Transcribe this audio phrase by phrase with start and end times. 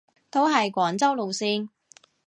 [0.31, 1.69] 都係廣州路線